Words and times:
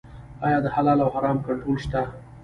آیا 0.45 0.59
د 0.65 0.67
حلال 0.75 0.99
او 1.03 1.09
حرام 1.15 1.37
کنټرول 1.47 1.77
شته؟ 1.85 2.01